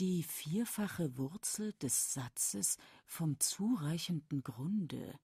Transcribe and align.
Die 0.00 0.22
vierfache 0.22 1.18
Wurzel 1.18 1.74
des 1.74 2.14
Satzes 2.14 2.78
vom 3.04 3.38
zureichenden 3.38 4.42
Grunde. 4.42 5.20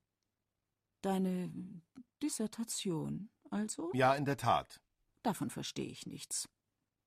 Deine 1.00 1.50
Dissertation, 2.22 3.30
also? 3.50 3.90
Ja, 3.94 4.14
in 4.14 4.26
der 4.26 4.36
Tat. 4.36 4.82
Davon 5.22 5.48
verstehe 5.48 5.86
ich 5.86 6.04
nichts. 6.04 6.50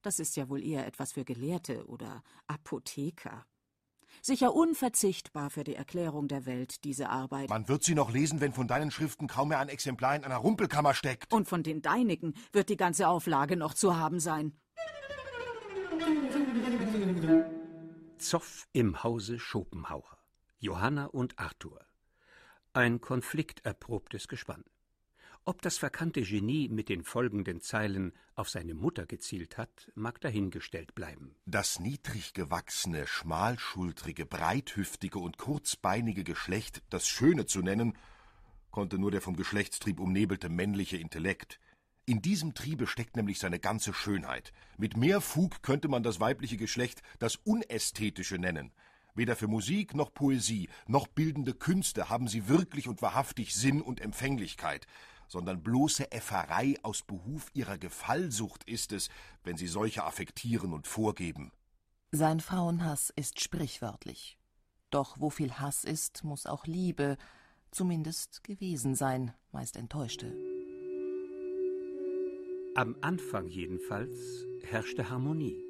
Das 0.02 0.18
ist 0.18 0.36
ja 0.36 0.50
wohl 0.50 0.64
eher 0.64 0.88
etwas 0.88 1.12
für 1.12 1.24
Gelehrte 1.24 1.86
oder 1.86 2.24
Apotheker. 2.48 3.46
Sicher 4.24 4.56
unverzichtbar 4.56 5.52
für 5.52 5.64
die 5.64 5.76
Erklärung 5.76 6.28
der 6.28 6.48
Welt, 6.48 6.84
diese 6.84 7.10
Arbeit. 7.10 7.50
Man 7.50 7.68
wird 7.68 7.84
sie 7.84 7.94
noch 7.94 8.10
lesen, 8.10 8.42
wenn 8.42 8.54
von 8.54 8.68
deinen 8.68 8.90
Schriften 8.90 9.28
kaum 9.28 9.50
mehr 9.50 9.60
ein 9.60 9.70
Exemplar 9.70 10.16
in 10.16 10.24
einer 10.24 10.38
Rumpelkammer 10.38 10.96
steckt. 10.96 11.32
Und 11.32 11.48
von 11.48 11.62
den 11.62 11.84
deinigen 11.84 12.34
wird 12.52 12.70
die 12.70 12.78
ganze 12.78 13.08
Auflage 13.08 13.56
noch 13.56 13.76
zu 13.76 13.96
haben 13.96 14.20
sein. 14.20 14.60
Zoff 18.20 18.68
im 18.74 19.02
Hause 19.02 19.40
Schopenhauer. 19.40 20.18
Johanna 20.58 21.06
und 21.06 21.40
Arthur. 21.40 21.86
Ein 22.74 23.00
konflikterprobtes 23.00 24.28
Gespann. 24.28 24.66
Ob 25.46 25.62
das 25.62 25.78
verkannte 25.78 26.22
Genie 26.22 26.68
mit 26.68 26.90
den 26.90 27.04
folgenden 27.04 27.62
Zeilen 27.62 28.12
auf 28.36 28.50
seine 28.50 28.74
Mutter 28.74 29.06
gezielt 29.06 29.58
hat, 29.58 29.90
mag 29.96 30.20
dahingestellt 30.20 30.94
bleiben. 30.96 31.38
Das 31.46 31.80
niedrig 31.80 32.34
gewachsene, 32.34 33.08
schmalschultrige, 33.08 34.26
breithüftige 34.26 35.20
und 35.20 35.38
kurzbeinige 35.38 36.26
Geschlecht, 36.26 36.84
das 36.90 37.08
Schöne 37.08 37.46
zu 37.46 37.62
nennen, 37.62 37.98
konnte 38.70 39.00
nur 39.00 39.12
der 39.12 39.22
vom 39.22 39.38
Geschlechtstrieb 39.38 40.00
umnebelte 40.00 40.50
männliche 40.50 40.98
Intellekt. 40.98 41.62
In 42.10 42.24
diesem 42.24 42.56
Triebe 42.56 42.88
steckt 42.88 43.18
nämlich 43.18 43.38
seine 43.38 43.60
ganze 43.60 43.94
Schönheit. 43.94 44.52
Mit 44.80 44.98
mehr 44.98 45.22
Fug 45.22 45.62
könnte 45.62 45.88
man 45.90 46.02
das 46.02 46.20
weibliche 46.20 46.58
Geschlecht 46.58 47.04
das 47.20 47.36
Unästhetische 47.36 48.40
nennen. 48.40 48.72
Weder 49.14 49.36
für 49.36 49.48
Musik 49.48 49.94
noch 49.94 50.12
Poesie 50.12 50.70
noch 50.88 51.06
bildende 51.06 51.54
Künste 51.54 52.10
haben 52.10 52.28
sie 52.28 52.48
wirklich 52.48 52.88
und 52.88 53.04
wahrhaftig 53.04 53.54
Sinn 53.54 53.80
und 53.80 54.02
Empfänglichkeit 54.02 54.88
sondern 55.28 55.62
bloße 55.62 56.12
Äfferei 56.12 56.78
aus 56.82 57.04
Behuf 57.04 57.52
ihrer 57.54 57.78
Gefallsucht 57.78 58.64
ist 58.64 58.92
es, 58.94 59.10
wenn 59.44 59.58
sie 59.58 59.68
solche 59.68 60.04
affektieren 60.04 60.74
und 60.74 60.88
vorgeben. 60.88 61.52
Sein 62.12 62.40
Frauenhass 62.40 63.14
ist 63.16 63.40
sprichwörtlich. 63.40 64.40
Doch 64.90 65.20
wo 65.20 65.30
viel 65.30 65.54
Hass 65.54 65.84
ist, 65.84 66.24
muss 66.24 66.48
auch 66.48 66.66
Liebe, 66.66 67.16
zumindest 67.70 68.44
gewesen 68.44 68.96
sein, 68.96 69.36
meist 69.52 69.78
enttäuschte. 69.78 70.49
Am 72.80 72.96
Anfang 73.02 73.50
jedenfalls 73.50 74.48
herrschte 74.64 75.10
Harmonie. 75.10 75.66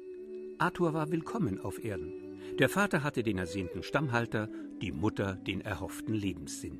Arthur 0.58 0.94
war 0.94 1.10
willkommen 1.10 1.60
auf 1.60 1.82
Erden. 1.82 2.12
Der 2.60 2.68
Vater 2.68 3.02
hatte 3.02 3.24
den 3.24 3.36
ersehnten 3.36 3.82
Stammhalter, 3.82 4.48
die 4.80 4.92
Mutter 4.92 5.34
den 5.34 5.60
erhofften 5.60 6.14
Lebenssinn. 6.14 6.78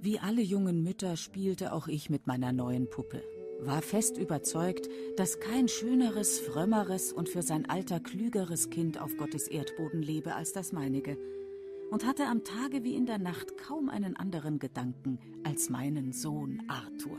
Wie 0.00 0.18
alle 0.18 0.40
jungen 0.40 0.82
Mütter 0.82 1.18
spielte 1.18 1.74
auch 1.74 1.88
ich 1.88 2.08
mit 2.08 2.26
meiner 2.26 2.54
neuen 2.54 2.88
Puppe, 2.88 3.22
war 3.60 3.82
fest 3.82 4.16
überzeugt, 4.16 4.88
dass 5.18 5.40
kein 5.40 5.68
schöneres, 5.68 6.40
frömmeres 6.40 7.12
und 7.12 7.28
für 7.28 7.42
sein 7.42 7.68
Alter 7.68 8.00
klügeres 8.00 8.70
Kind 8.70 8.98
auf 8.98 9.14
Gottes 9.18 9.46
Erdboden 9.46 10.00
lebe 10.00 10.34
als 10.34 10.54
das 10.54 10.72
meinige, 10.72 11.18
und 11.90 12.06
hatte 12.06 12.24
am 12.24 12.44
Tage 12.44 12.82
wie 12.82 12.96
in 12.96 13.04
der 13.04 13.18
Nacht 13.18 13.58
kaum 13.58 13.90
einen 13.90 14.16
anderen 14.16 14.58
Gedanken 14.58 15.18
als 15.44 15.68
meinen 15.68 16.14
Sohn 16.14 16.62
Arthur. 16.66 17.18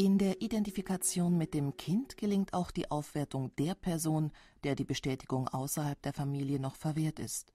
In 0.00 0.16
der 0.16 0.40
Identifikation 0.40 1.36
mit 1.36 1.54
dem 1.54 1.76
Kind 1.76 2.16
gelingt 2.16 2.54
auch 2.54 2.70
die 2.70 2.88
Aufwertung 2.88 3.50
der 3.56 3.74
Person, 3.74 4.30
der 4.62 4.76
die 4.76 4.84
Bestätigung 4.84 5.48
außerhalb 5.48 6.00
der 6.02 6.12
Familie 6.12 6.60
noch 6.60 6.76
verwehrt 6.76 7.18
ist. 7.18 7.52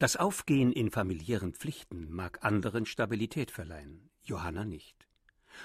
Das 0.00 0.16
Aufgehen 0.16 0.72
in 0.72 0.90
familiären 0.90 1.54
Pflichten 1.54 2.10
mag 2.10 2.44
anderen 2.44 2.86
Stabilität 2.86 3.52
verleihen, 3.52 4.10
Johanna 4.24 4.64
nicht. 4.64 5.06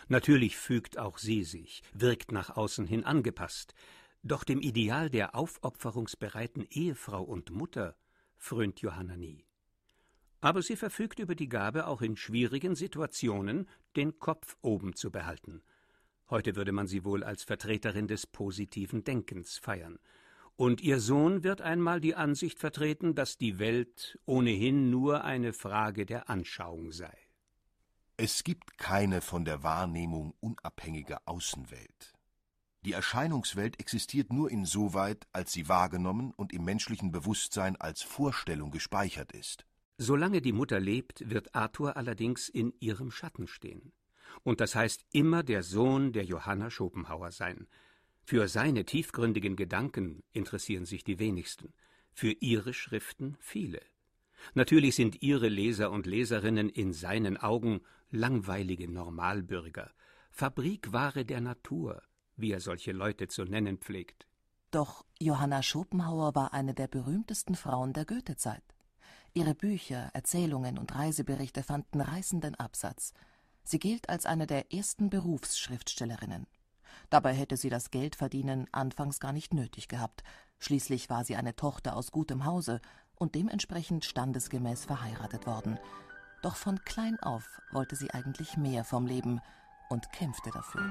Natürlich 0.07 0.57
fügt 0.57 0.99
auch 0.99 1.17
sie 1.17 1.43
sich, 1.43 1.81
wirkt 1.91 2.31
nach 2.31 2.55
außen 2.55 2.85
hin 2.85 3.03
angepasst, 3.03 3.73
doch 4.21 4.43
dem 4.43 4.61
Ideal 4.61 5.09
der 5.09 5.33
aufopferungsbereiten 5.33 6.67
Ehefrau 6.69 7.23
und 7.23 7.49
Mutter 7.49 7.95
frönt 8.37 8.79
Johanna 8.79 9.17
nie. 9.17 9.47
Aber 10.39 10.61
sie 10.61 10.75
verfügt 10.75 11.17
über 11.17 11.33
die 11.33 11.49
Gabe, 11.49 11.87
auch 11.87 12.03
in 12.03 12.15
schwierigen 12.15 12.75
Situationen 12.75 13.67
den 13.95 14.19
Kopf 14.19 14.55
oben 14.61 14.95
zu 14.95 15.09
behalten. 15.09 15.63
Heute 16.29 16.55
würde 16.55 16.71
man 16.71 16.87
sie 16.87 17.03
wohl 17.05 17.23
als 17.23 17.43
Vertreterin 17.43 18.07
des 18.07 18.25
positiven 18.25 19.03
Denkens 19.03 19.57
feiern, 19.57 19.99
und 20.57 20.81
ihr 20.81 20.99
Sohn 20.99 21.43
wird 21.43 21.61
einmal 21.61 21.99
die 21.99 22.15
Ansicht 22.15 22.59
vertreten, 22.59 23.13
dass 23.13 23.37
die 23.37 23.59
Welt 23.59 24.17
ohnehin 24.25 24.89
nur 24.89 25.23
eine 25.25 25.51
Frage 25.51 26.05
der 26.05 26.29
Anschauung 26.29 26.91
sei. 26.91 27.15
Es 28.17 28.45
gibt 28.45 28.77
keine 28.77 29.19
von 29.19 29.43
der 29.43 29.63
Wahrnehmung 29.63 30.33
unabhängige 30.39 31.27
Außenwelt. 31.27 32.13
Die 32.85 32.93
Erscheinungswelt 32.93 33.79
existiert 33.79 34.31
nur 34.31 34.49
insoweit, 34.49 35.27
als 35.33 35.51
sie 35.51 35.67
wahrgenommen 35.67 36.31
und 36.31 36.53
im 36.53 36.63
menschlichen 36.63 37.11
Bewusstsein 37.11 37.75
als 37.75 38.01
Vorstellung 38.03 38.71
gespeichert 38.71 39.33
ist. 39.33 39.65
Solange 39.97 40.41
die 40.41 40.53
Mutter 40.53 40.79
lebt, 40.79 41.29
wird 41.29 41.53
Arthur 41.53 41.97
allerdings 41.97 42.47
in 42.47 42.73
ihrem 42.79 43.11
Schatten 43.11 43.47
stehen. 43.47 43.91
Und 44.43 44.61
das 44.61 44.75
heißt 44.75 45.05
immer 45.11 45.43
der 45.43 45.63
Sohn 45.63 46.11
der 46.11 46.23
Johanna 46.23 46.69
Schopenhauer 46.69 47.31
sein, 47.31 47.67
für 48.23 48.47
seine 48.47 48.85
tiefgründigen 48.85 49.55
Gedanken 49.55 50.23
interessieren 50.31 50.85
sich 50.85 51.03
die 51.03 51.19
wenigsten, 51.19 51.73
für 52.11 52.31
ihre 52.31 52.73
Schriften 52.73 53.37
viele. 53.39 53.81
Natürlich 54.55 54.95
sind 54.95 55.21
ihre 55.21 55.47
Leser 55.47 55.91
und 55.91 56.07
Leserinnen 56.07 56.69
in 56.69 56.91
seinen 56.91 57.37
Augen 57.37 57.81
langweilige 58.09 58.89
Normalbürger, 58.91 59.91
Fabrikware 60.31 61.23
der 61.23 61.41
Natur, 61.41 62.01
wie 62.35 62.51
er 62.51 62.59
solche 62.59 62.91
Leute 62.91 63.27
zu 63.27 63.43
nennen 63.43 63.77
pflegt. 63.77 64.25
Doch 64.71 65.05
Johanna 65.19 65.61
Schopenhauer 65.63 66.35
war 66.35 66.53
eine 66.53 66.73
der 66.73 66.87
berühmtesten 66.87 67.55
Frauen 67.55 67.93
der 67.93 68.05
Goethezeit. 68.05 68.63
Ihre 69.33 69.53
Bücher, 69.53 70.09
Erzählungen 70.13 70.77
und 70.77 70.95
Reiseberichte 70.95 71.63
fanden 71.63 72.01
reißenden 72.01 72.55
Absatz. 72.55 73.13
Sie 73.65 73.79
gilt 73.79 74.09
als 74.09 74.27
eine 74.27 74.45
der 74.45 74.71
ersten 74.71 75.09
Berufsschriftstellerinnen. 75.09 76.45
Dabei 77.09 77.33
hätte 77.33 77.57
sie 77.57 77.69
das 77.69 77.89
Geldverdienen 77.89 78.67
anfangs 78.71 79.19
gar 79.19 79.33
nicht 79.33 79.53
nötig 79.53 79.87
gehabt. 79.87 80.23
Schließlich 80.59 81.09
war 81.09 81.25
sie 81.25 81.35
eine 81.35 81.55
Tochter 81.55 81.95
aus 81.95 82.11
gutem 82.11 82.45
Hause 82.45 82.79
und 83.15 83.33
dementsprechend 83.33 84.05
standesgemäß 84.05 84.85
verheiratet 84.85 85.47
worden. 85.47 85.79
Doch 86.43 86.55
von 86.55 86.79
klein 86.85 87.19
auf 87.21 87.59
wollte 87.71 87.95
sie 87.95 88.11
eigentlich 88.11 88.55
mehr 88.55 88.83
vom 88.83 89.07
Leben 89.07 89.41
und 89.89 90.11
kämpfte 90.11 90.51
dafür. 90.51 90.83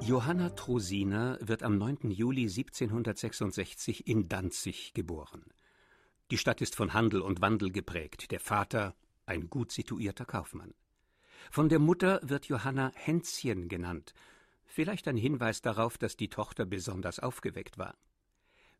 Johanna 0.00 0.48
Trosina 0.50 1.36
wird 1.42 1.62
am 1.62 1.76
9. 1.76 2.10
Juli 2.10 2.44
1766 2.44 4.06
in 4.06 4.28
Danzig 4.28 4.94
geboren. 4.94 5.44
Die 6.30 6.38
Stadt 6.38 6.60
ist 6.60 6.76
von 6.76 6.92
Handel 6.92 7.22
und 7.22 7.40
Wandel 7.40 7.72
geprägt, 7.72 8.30
der 8.30 8.38
Vater 8.38 8.94
ein 9.26 9.50
gut 9.50 9.72
situierter 9.72 10.24
Kaufmann. 10.24 10.74
Von 11.50 11.68
der 11.68 11.80
Mutter 11.80 12.20
wird 12.22 12.46
Johanna 12.46 12.92
Hänschen 12.94 13.68
genannt, 13.68 14.14
vielleicht 14.64 15.08
ein 15.08 15.16
Hinweis 15.16 15.60
darauf, 15.60 15.98
dass 15.98 16.16
die 16.16 16.28
Tochter 16.28 16.66
besonders 16.66 17.18
aufgeweckt 17.18 17.78
war. 17.78 17.96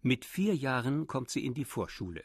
Mit 0.00 0.24
vier 0.24 0.54
Jahren 0.54 1.08
kommt 1.08 1.30
sie 1.30 1.44
in 1.44 1.54
die 1.54 1.64
Vorschule. 1.64 2.24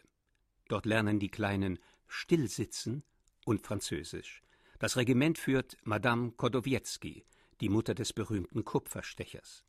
Dort 0.68 0.86
lernen 0.86 1.20
die 1.20 1.30
Kleinen 1.30 1.80
Stillsitzen 2.08 3.04
und 3.46 3.66
Französisch. 3.66 4.44
Das 4.78 4.96
Regiment 4.96 5.40
führt 5.40 5.78
Madame 5.84 6.32
Kodowiecki, 6.34 7.26
die 7.62 7.70
Mutter 7.70 7.96
des 7.96 8.14
berühmten 8.14 8.64
Kupferstechers. 8.64 9.66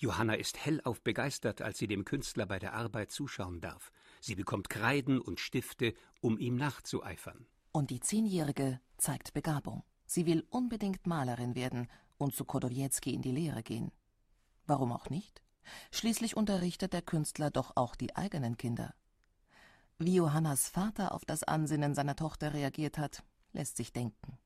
Johanna 0.00 0.32
ist 0.32 0.64
hellauf 0.64 1.02
begeistert, 1.02 1.60
als 1.60 1.76
sie 1.76 1.86
dem 1.86 2.06
Künstler 2.06 2.46
bei 2.46 2.58
der 2.58 2.72
Arbeit 2.72 3.10
zuschauen 3.10 3.60
darf. 3.60 3.92
Sie 4.22 4.34
bekommt 4.34 4.70
Kreiden 4.70 5.20
und 5.20 5.40
Stifte, 5.40 5.92
um 6.22 6.38
ihm 6.38 6.56
nachzueifern. 6.56 7.46
Und 7.70 7.90
die 7.90 8.00
Zehnjährige 8.00 8.80
zeigt 8.96 9.34
Begabung. 9.34 9.84
Sie 10.06 10.24
will 10.24 10.46
unbedingt 10.48 11.06
Malerin 11.06 11.54
werden 11.54 11.86
und 12.16 12.34
zu 12.34 12.46
Kodowiecki 12.46 13.12
in 13.12 13.20
die 13.20 13.30
Lehre 13.30 13.62
gehen. 13.62 13.92
Warum 14.66 14.90
auch 14.90 15.10
nicht? 15.10 15.42
Schließlich 15.92 16.34
unterrichtet 16.34 16.94
der 16.94 17.02
Künstler 17.02 17.50
doch 17.50 17.76
auch 17.76 17.94
die 17.94 18.16
eigenen 18.16 18.56
Kinder. 18.56 18.94
Wie 19.98 20.14
Johannas 20.14 20.70
Vater 20.70 21.12
auf 21.12 21.26
das 21.26 21.44
Ansinnen 21.44 21.94
seiner 21.94 22.16
Tochter 22.16 22.54
reagiert 22.54 22.96
hat, 22.96 23.22
lässt 23.52 23.76
sich 23.76 23.92
denken. 23.92 24.38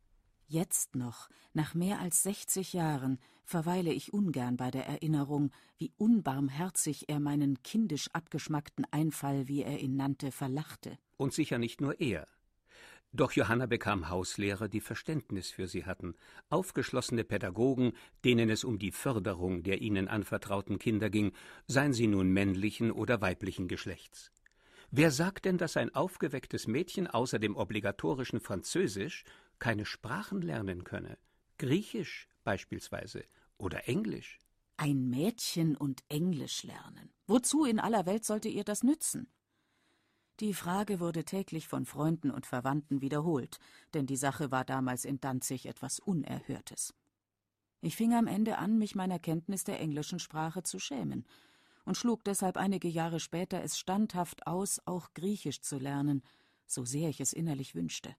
Jetzt 0.55 0.95
noch, 0.95 1.29
nach 1.53 1.75
mehr 1.75 1.99
als 1.99 2.23
sechzig 2.23 2.75
Jahren, 2.75 3.19
verweile 3.43 3.93
ich 3.93 4.13
ungern 4.15 4.57
bei 4.57 4.71
der 4.71 4.87
Erinnerung, 4.87 5.51
wie 5.79 5.91
unbarmherzig 5.97 7.09
er 7.09 7.19
meinen 7.19 7.61
kindisch 7.65 8.09
abgeschmackten 8.13 8.87
Einfall, 8.93 9.49
wie 9.49 9.65
er 9.65 9.81
ihn 9.81 9.97
nannte, 9.97 10.31
verlachte. 10.31 10.97
Und 11.17 11.33
sicher 11.33 11.59
nicht 11.59 11.81
nur 11.81 11.99
er. 11.99 12.29
Doch 13.13 13.33
Johanna 13.33 13.67
bekam 13.67 14.09
Hauslehrer, 14.09 14.69
die 14.69 14.81
Verständnis 14.81 15.51
für 15.51 15.67
sie 15.67 15.87
hatten, 15.87 16.15
aufgeschlossene 16.51 17.25
Pädagogen, 17.25 17.93
denen 18.25 18.49
es 18.49 18.63
um 18.63 18.79
die 18.79 18.93
Förderung 18.93 19.65
der 19.65 19.83
ihnen 19.83 20.07
anvertrauten 20.07 20.79
Kinder 20.79 21.11
ging, 21.11 21.33
seien 21.67 21.93
sie 21.93 22.07
nun 22.07 22.31
männlichen 22.31 22.93
oder 22.93 23.21
weiblichen 23.21 23.67
Geschlechts. 23.67 24.31
Wer 24.97 25.11
sagt 25.11 25.47
denn, 25.47 25.59
dass 25.59 25.77
ein 25.77 25.93
aufgewecktes 25.93 26.69
Mädchen 26.69 27.09
außer 27.09 27.41
dem 27.41 27.57
obligatorischen 27.57 28.39
Französisch 28.39 29.25
keine 29.59 29.85
Sprachen 29.85 30.43
lernen 30.43 30.85
könne? 30.85 31.19
Griechisch 31.59 32.29
beispielsweise 32.43 33.25
oder 33.59 33.89
Englisch? 33.89 34.39
Ein 34.77 35.09
Mädchen 35.09 35.77
und 35.77 36.03
Englisch 36.09 36.65
lernen. 36.65 37.13
Wozu 37.27 37.65
in 37.65 37.79
aller 37.79 38.07
Welt 38.07 38.25
sollte 38.25 38.49
ihr 38.49 38.65
das 38.65 38.83
nützen? 38.83 39.29
Die 40.41 40.53
Frage 40.53 40.99
wurde 40.99 41.25
täglich 41.25 41.69
von 41.69 41.87
Freunden 41.87 42.33
und 42.33 42.45
Verwandten 42.45 43.01
wiederholt, 43.01 43.59
denn 43.95 44.07
die 44.07 44.17
Sache 44.17 44.51
war 44.51 44.65
damals 44.65 45.05
in 45.05 45.21
Danzig 45.21 45.67
etwas 45.67 46.01
Unerhörtes. 46.01 46.93
Ich 47.81 47.95
fing 47.95 48.15
am 48.15 48.27
Ende 48.27 48.59
an, 48.59 48.79
mich 48.79 48.97
meiner 48.97 49.21
Kenntnis 49.21 49.63
der 49.63 49.79
englischen 49.79 50.19
Sprache 50.19 50.65
zu 50.65 50.81
schämen 50.81 51.25
und 51.85 51.97
schlug 51.97 52.25
deshalb 52.25 52.57
einige 52.57 52.89
Jahre 52.89 53.21
später 53.21 53.63
es 53.63 53.79
standhaft 53.79 54.47
aus, 54.47 54.81
auch 54.87 55.13
Griechisch 55.15 55.61
zu 55.61 55.79
lernen, 55.79 56.23
so 56.67 56.85
sehr 56.85 57.11
ich 57.11 57.21
es 57.21 57.33
innerlich 57.33 57.75
wünschte. 57.75 58.17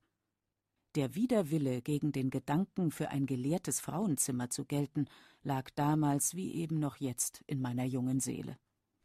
Der 0.96 1.14
Widerwille 1.14 1.82
gegen 1.82 2.14
den 2.14 2.30
Gedanken, 2.30 2.90
für 2.90 3.10
ein 3.10 3.26
gelehrtes 3.26 3.82
Frauenzimmer 3.82 4.50
zu 4.50 4.64
gelten, 4.64 5.08
lag 5.44 5.70
damals 5.76 6.36
wie 6.36 6.54
eben 6.54 6.80
noch 6.80 6.96
jetzt 6.98 7.44
in 7.48 7.62
meiner 7.62 7.84
jungen 7.84 8.22
Seele. 8.22 8.58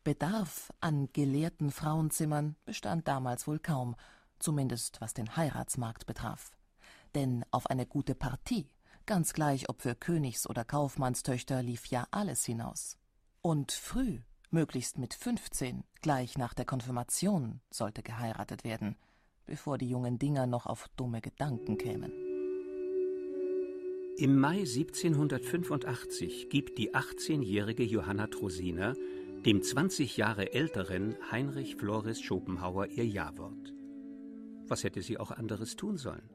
Bedarf 0.04 0.72
an 0.80 1.08
gelehrten 1.12 1.72
Frauenzimmern 1.72 2.54
bestand 2.64 3.08
damals 3.08 3.48
wohl 3.48 3.58
kaum, 3.58 3.96
zumindest 4.38 5.00
was 5.00 5.14
den 5.14 5.36
Heiratsmarkt 5.36 6.06
betraf. 6.06 6.52
Denn 7.16 7.44
auf 7.50 7.66
eine 7.66 7.86
gute 7.86 8.14
Partie, 8.14 8.68
ganz 9.04 9.32
gleich 9.32 9.68
ob 9.68 9.82
für 9.82 9.96
Königs- 9.96 10.48
oder 10.48 10.64
Kaufmannstöchter, 10.64 11.60
lief 11.60 11.86
ja 11.86 12.06
alles 12.12 12.44
hinaus. 12.44 12.98
Und 13.42 13.72
früh, 13.72 14.20
möglichst 14.50 14.96
mit 14.96 15.12
fünfzehn, 15.12 15.82
gleich 16.02 16.38
nach 16.38 16.54
der 16.54 16.66
Konfirmation, 16.66 17.60
sollte 17.68 18.04
geheiratet 18.04 18.62
werden, 18.62 18.96
bevor 19.50 19.76
die 19.78 19.90
jungen 19.90 20.18
Dinger 20.18 20.46
noch 20.46 20.66
auf 20.66 20.86
dumme 20.96 21.20
Gedanken 21.20 21.76
kämen. 21.76 22.12
Im 24.16 24.38
Mai 24.38 24.60
1785 24.60 26.48
gibt 26.48 26.78
die 26.78 26.94
18-jährige 26.94 27.82
Johanna 27.82 28.28
Trosiner 28.28 28.94
dem 29.44 29.60
20 29.60 30.16
Jahre 30.16 30.52
älteren 30.52 31.16
Heinrich 31.32 31.76
Flores 31.76 32.20
Schopenhauer 32.22 32.86
ihr 32.86 33.06
Jawort. 33.06 33.74
Was 34.68 34.84
hätte 34.84 35.02
sie 35.02 35.18
auch 35.18 35.32
anderes 35.32 35.74
tun 35.74 35.96
sollen? 35.96 36.30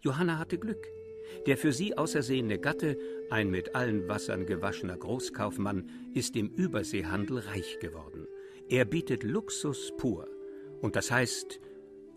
Johanna 0.00 0.38
hatte 0.38 0.58
Glück. 0.58 0.84
Der 1.46 1.56
für 1.56 1.72
sie 1.72 1.96
ausersehene 1.96 2.58
Gatte, 2.58 2.98
ein 3.30 3.50
mit 3.50 3.76
allen 3.76 4.08
Wassern 4.08 4.46
gewaschener 4.46 4.96
Großkaufmann, 4.96 5.88
ist 6.12 6.34
im 6.34 6.48
Überseehandel 6.48 7.38
reich 7.38 7.78
geworden. 7.78 8.26
Er 8.68 8.84
bietet 8.84 9.22
Luxus 9.22 9.92
pur. 9.96 10.26
Und 10.80 10.96
das 10.96 11.10
heißt, 11.10 11.60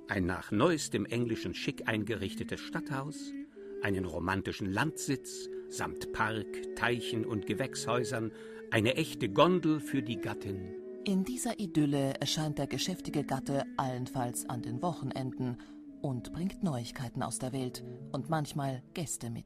ein 0.07 0.25
nach 0.25 0.51
neuestem 0.51 1.05
englischen 1.05 1.53
Schick 1.53 1.87
eingerichtetes 1.87 2.59
Stadthaus, 2.59 3.33
einen 3.81 4.05
romantischen 4.05 4.71
Landsitz 4.71 5.49
samt 5.69 6.13
Park, 6.13 6.47
Teichen 6.75 7.25
und 7.25 7.45
Gewächshäusern, 7.45 8.31
eine 8.71 8.95
echte 8.95 9.29
Gondel 9.29 9.79
für 9.79 10.01
die 10.01 10.17
Gattin. 10.17 10.73
In 11.05 11.23
dieser 11.23 11.59
Idylle 11.59 12.15
erscheint 12.19 12.57
der 12.57 12.67
geschäftige 12.67 13.23
Gatte 13.23 13.63
allenfalls 13.77 14.49
an 14.49 14.61
den 14.61 14.81
Wochenenden 14.81 15.57
und 16.01 16.33
bringt 16.33 16.63
Neuigkeiten 16.63 17.21
aus 17.21 17.39
der 17.39 17.53
Welt 17.53 17.83
und 18.11 18.29
manchmal 18.29 18.83
Gäste 18.93 19.29
mit. 19.29 19.45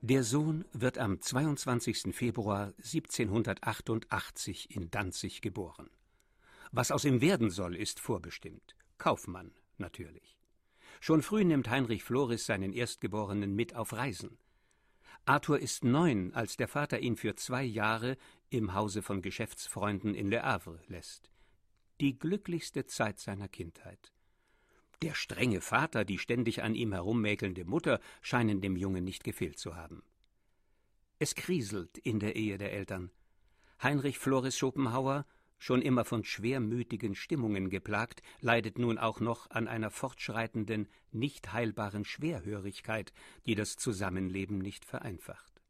Der 0.00 0.24
Sohn 0.24 0.64
wird 0.72 0.98
am 0.98 1.20
22. 1.20 2.14
Februar 2.14 2.72
1788 2.78 4.74
in 4.74 4.90
Danzig 4.90 5.42
geboren. 5.42 5.90
Was 6.72 6.90
aus 6.90 7.04
ihm 7.04 7.20
werden 7.20 7.50
soll, 7.50 7.76
ist 7.76 8.00
vorbestimmt. 8.00 8.74
Kaufmann, 8.96 9.52
natürlich. 9.76 10.38
Schon 11.00 11.22
früh 11.22 11.44
nimmt 11.44 11.68
Heinrich 11.68 12.02
Floris 12.02 12.46
seinen 12.46 12.72
Erstgeborenen 12.72 13.54
mit 13.54 13.76
auf 13.76 13.92
Reisen. 13.92 14.38
Arthur 15.26 15.58
ist 15.60 15.84
neun, 15.84 16.32
als 16.34 16.56
der 16.56 16.68
Vater 16.68 17.00
ihn 17.00 17.16
für 17.16 17.36
zwei 17.36 17.62
Jahre 17.62 18.16
im 18.48 18.74
Hause 18.74 19.02
von 19.02 19.22
Geschäftsfreunden 19.22 20.14
in 20.14 20.28
Le 20.28 20.42
Havre 20.42 20.80
lässt. 20.88 21.30
Die 22.00 22.18
glücklichste 22.18 22.86
Zeit 22.86 23.18
seiner 23.18 23.48
Kindheit. 23.48 24.12
Der 25.02 25.14
strenge 25.14 25.60
Vater, 25.60 26.04
die 26.04 26.18
ständig 26.18 26.62
an 26.62 26.74
ihm 26.74 26.92
herummäkelnde 26.92 27.64
Mutter 27.64 28.00
scheinen 28.22 28.60
dem 28.60 28.76
Jungen 28.76 29.04
nicht 29.04 29.24
gefehlt 29.24 29.58
zu 29.58 29.76
haben. 29.76 30.02
Es 31.18 31.34
kriselt 31.34 31.98
in 31.98 32.18
der 32.18 32.34
Ehe 32.34 32.56
der 32.56 32.72
Eltern. 32.72 33.10
Heinrich 33.82 34.18
Floris 34.18 34.56
Schopenhauer 34.56 35.26
schon 35.62 35.80
immer 35.80 36.04
von 36.04 36.24
schwermütigen 36.24 37.14
Stimmungen 37.14 37.70
geplagt, 37.70 38.20
leidet 38.40 38.80
nun 38.80 38.98
auch 38.98 39.20
noch 39.20 39.48
an 39.50 39.68
einer 39.68 39.90
fortschreitenden, 39.90 40.88
nicht 41.12 41.52
heilbaren 41.52 42.04
Schwerhörigkeit, 42.04 43.12
die 43.46 43.54
das 43.54 43.76
Zusammenleben 43.76 44.58
nicht 44.58 44.84
vereinfacht. 44.84 45.62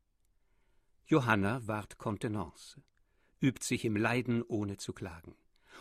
Johanna 1.05 1.61
wahrt 1.67 1.99
Kontenance, 1.99 2.81
übt 3.43 3.63
sich 3.63 3.85
im 3.85 3.95
Leiden 3.95 4.43
ohne 4.43 4.79
zu 4.79 4.95
klagen 4.95 5.35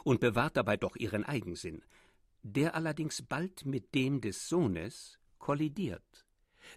und 0.04 0.20
bewahrt 0.20 0.58
dabei 0.58 0.76
doch 0.76 0.98
ihren 0.98 1.24
Eigensinn, 1.24 1.82
der 2.44 2.76
allerdings 2.76 3.22
bald 3.22 3.66
mit 3.66 3.96
dem 3.96 4.20
des 4.20 4.50
Sohnes 4.50 5.20
kollidiert. 5.40 6.26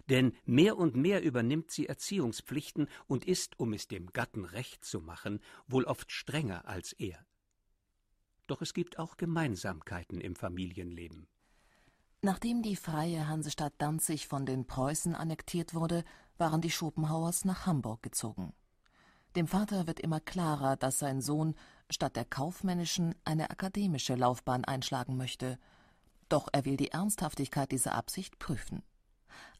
Denn 0.09 0.33
mehr 0.45 0.77
und 0.77 0.95
mehr 0.95 1.23
übernimmt 1.23 1.71
sie 1.71 1.87
Erziehungspflichten 1.87 2.87
und 3.07 3.25
ist, 3.25 3.59
um 3.59 3.73
es 3.73 3.87
dem 3.87 4.11
Gatten 4.13 4.45
recht 4.45 4.83
zu 4.83 5.01
machen, 5.01 5.39
wohl 5.67 5.85
oft 5.85 6.11
strenger 6.11 6.67
als 6.67 6.93
er. 6.93 7.25
Doch 8.47 8.61
es 8.61 8.73
gibt 8.73 8.99
auch 8.99 9.17
Gemeinsamkeiten 9.17 10.21
im 10.21 10.35
Familienleben. 10.35 11.27
Nachdem 12.21 12.63
die 12.63 12.75
freie 12.75 13.27
Hansestadt 13.27 13.73
Danzig 13.77 14.27
von 14.27 14.45
den 14.45 14.65
Preußen 14.65 15.13
annektiert 15.15 15.73
wurde, 15.73 16.03
waren 16.37 16.61
die 16.61 16.71
Schopenhauers 16.71 17.45
nach 17.45 17.65
Hamburg 17.65 18.01
gezogen. 18.03 18.53
Dem 19.35 19.47
Vater 19.47 19.85
wird 19.85 19.99
immer 19.99 20.19
klarer, 20.19 20.77
dass 20.77 20.99
sein 20.99 21.21
Sohn 21.21 21.55
statt 21.89 22.15
der 22.15 22.25
kaufmännischen 22.25 23.15
eine 23.25 23.49
akademische 23.49 24.15
Laufbahn 24.15 24.63
einschlagen 24.65 25.17
möchte. 25.17 25.59
Doch 26.29 26.47
er 26.51 26.65
will 26.65 26.77
die 26.77 26.91
Ernsthaftigkeit 26.91 27.71
dieser 27.71 27.93
Absicht 27.93 28.39
prüfen. 28.39 28.81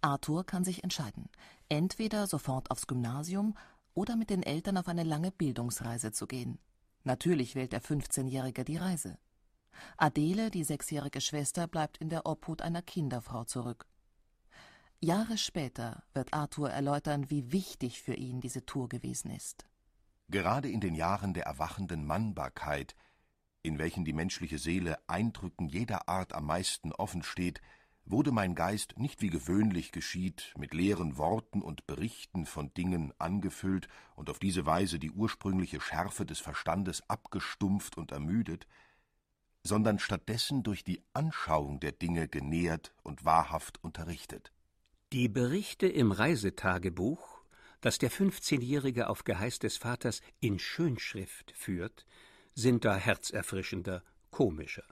Arthur 0.02 0.46
kann 0.46 0.64
sich 0.64 0.84
entscheiden, 0.84 1.30
entweder 1.70 2.28
sofort 2.28 2.72
aufs 2.72 2.88
Gymnasium 2.88 3.56
oder 3.94 4.16
mit 4.16 4.30
den 4.30 4.44
Eltern 4.44 4.78
auf 4.78 4.88
eine 4.88 5.04
lange 5.04 5.32
Bildungsreise 5.32 6.12
zu 6.12 6.28
gehen. 6.28 6.60
Natürlich 7.04 7.56
wählt 7.56 7.72
der 7.72 7.82
15-Jährige 7.82 8.66
die 8.66 8.78
Reise. 8.78 9.18
Adele, 9.98 10.52
die 10.52 10.64
sechsjährige 10.64 11.22
Schwester, 11.22 11.68
bleibt 11.68 11.98
in 11.98 12.10
der 12.10 12.26
Obhut 12.26 12.62
einer 12.62 12.82
Kinderfrau 12.82 13.44
zurück. 13.44 13.88
Jahre 15.02 15.38
später 15.38 16.04
wird 16.14 16.34
Arthur 16.34 16.70
erläutern, 16.70 17.30
wie 17.30 17.52
wichtig 17.52 18.02
für 18.02 18.16
ihn 18.16 18.42
diese 18.42 18.66
Tour 18.66 18.90
gewesen 18.90 19.30
ist. 19.32 19.66
Gerade 20.30 20.70
in 20.70 20.80
den 20.80 20.96
Jahren 20.96 21.34
der 21.34 21.46
erwachenden 21.46 22.06
Mannbarkeit, 22.06 22.96
in 23.62 23.78
welchen 23.78 24.06
die 24.06 24.14
menschliche 24.14 24.58
Seele 24.58 24.98
Eindrücken 25.08 25.68
jeder 25.70 26.10
Art 26.10 26.34
am 26.34 26.46
meisten 26.46 26.92
offen 26.92 27.24
steht, 27.24 27.62
wurde 28.06 28.32
mein 28.32 28.54
Geist 28.54 28.98
nicht 28.98 29.22
wie 29.22 29.30
gewöhnlich 29.30 29.92
geschieht 29.92 30.54
mit 30.58 30.74
leeren 30.74 31.18
Worten 31.18 31.62
und 31.62 31.88
Berichten 31.88 32.46
von 32.46 32.74
Dingen 32.74 33.14
angefüllt 33.18 33.88
und 34.16 34.30
auf 34.30 34.40
diese 34.40 34.66
Weise 34.66 35.00
die 35.00 35.12
ursprüngliche 35.12 35.82
Schärfe 35.82 36.26
des 36.26 36.40
Verstandes 36.40 37.10
abgestumpft 37.10 37.98
und 37.98 38.12
ermüdet, 38.12 38.68
sondern 39.64 39.98
stattdessen 39.98 40.62
durch 40.62 40.84
die 40.84 41.02
Anschauung 41.14 41.80
der 41.80 41.92
Dinge 41.92 42.28
genährt 42.28 42.94
und 43.02 43.26
wahrhaft 43.26 43.84
unterrichtet. 43.84 44.52
Die 45.12 45.28
Berichte 45.28 45.88
im 45.88 46.12
Reisetagebuch, 46.12 47.42
das 47.82 47.98
der 47.98 48.12
15-Jährige 48.12 49.10
auf 49.10 49.24
Geheiß 49.24 49.60
des 49.60 49.78
Vaters 49.78 50.22
in 50.40 50.60
Schönschrift 50.60 51.52
führt, 51.56 52.06
sind 52.54 52.86
da 52.86 52.96
herzerfrischender, 52.96 54.04
komischer, 54.30 54.86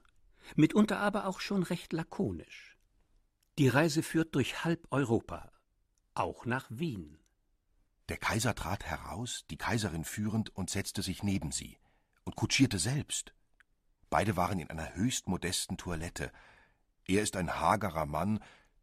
mitunter 0.55 0.99
aber 0.99 1.27
auch 1.27 1.39
schon 1.39 1.63
recht 1.63 1.93
lakonisch. 1.93 2.72
Die 3.59 3.67
Reise 3.67 4.01
führt 4.01 4.33
durch 4.33 4.63
halb 4.63 4.87
Europa, 4.89 5.51
auch 6.15 6.45
nach 6.45 6.65
Wien. 6.69 7.19
Der 8.09 8.17
Kaiser 8.17 8.55
trat 8.55 8.83
heraus, 8.83 9.45
die 9.49 9.57
Kaiserin 9.57 10.03
führend, 10.03 10.55
und 10.55 10.69
setzte 10.69 11.01
sich 11.01 11.21
neben 11.21 11.51
sie 11.51 11.77
und 12.23 12.35
kutschierte 12.35 12.79
selbst. 12.79 13.33
Beide 14.09 14.37
waren 14.37 14.59
in 14.59 14.69
einer 14.69 14.95
höchst 14.95 15.27
modesten 15.27 15.77
Toilette. 15.77 16.31
Er 17.05 17.21
ist 17.21 17.35
ein 17.35 17.59
hagerer 17.59 18.05
Mann, 18.05 18.39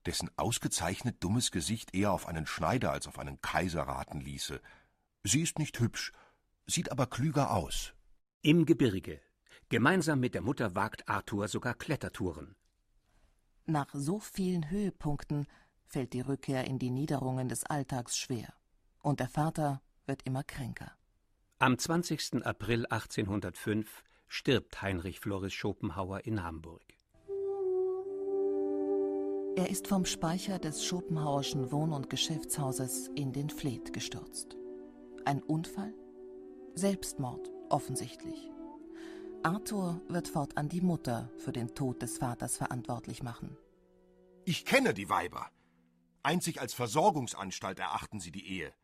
dessen 0.07 0.31
ausgezeichnet 0.37 1.23
dummes 1.23 1.50
Gesicht 1.50 1.95
eher 1.95 2.12
auf 2.12 2.27
einen 2.27 2.47
Schneider 2.47 2.93
als 2.93 3.07
auf 3.07 3.19
einen 3.19 3.41
Kaiser 3.41 3.83
raten 3.83 4.21
ließe. 4.21 4.61
Sie 5.25 5.43
ist 5.43 5.59
nicht 5.59 5.79
hübsch, 5.81 6.12
sieht 6.67 6.93
aber 6.93 7.07
klüger 7.07 7.50
aus. 7.50 7.93
Im 8.43 8.67
Gebirge, 8.67 9.21
Gemeinsam 9.69 10.19
mit 10.19 10.35
der 10.35 10.43
Mutter 10.43 10.75
wagt 10.75 11.09
Arthur 11.09 11.47
sogar 11.47 11.75
Klettertouren. 11.75 12.57
Nach 13.71 13.91
so 13.93 14.19
vielen 14.19 14.69
Höhepunkten 14.69 15.47
fällt 15.87 16.12
die 16.12 16.23
Rückkehr 16.23 16.67
in 16.67 16.81
die 16.81 16.91
Niederungen 16.91 17.49
des 17.49 17.62
Alltags 17.62 18.19
schwer. 18.19 18.53
Und 19.00 19.21
der 19.21 19.29
Vater 19.29 19.81
wird 20.07 20.23
immer 20.25 20.43
kränker. 20.43 20.91
Am 21.61 21.79
20. 21.79 22.45
April 22.45 22.85
1805 22.87 24.03
stirbt 24.27 24.83
Heinrich 24.83 25.21
Floris 25.21 25.53
Schopenhauer 25.53 26.25
in 26.25 26.43
Hamburg. 26.43 26.83
Er 29.55 29.71
ist 29.71 29.87
vom 29.87 30.05
Speicher 30.05 30.59
des 30.59 30.85
Schopenhauerschen 30.85 31.71
Wohn- 31.71 31.93
und 31.93 32.11
Geschäftshauses 32.11 33.09
in 33.15 33.33
den 33.33 33.50
Fleet 33.50 33.93
gestürzt. 33.93 34.57
Ein 35.25 35.45
Unfall? 35.45 35.95
Selbstmord, 36.75 37.49
offensichtlich. 37.69 38.50
Arthur 39.42 40.02
wird 40.09 40.28
fortan 40.28 40.68
die 40.68 40.82
Mutter 40.82 41.30
für 41.38 41.50
den 41.50 41.75
Tod 41.75 42.02
des 42.02 42.18
Vaters 42.18 42.59
verantwortlich 42.59 43.23
machen. 43.23 43.56
Ich 44.44 44.66
kenne 44.66 44.92
die 44.92 45.09
Weiber. 45.09 45.50
Einzig 46.23 46.61
als 46.61 46.75
Versorgungsanstalt 46.75 47.78
erachten 47.78 48.20
sie 48.20 48.32
die 48.32 48.47
Ehe. 48.47 48.75